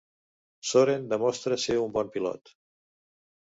[0.69, 2.57] Soren demostra ser un bon pilot.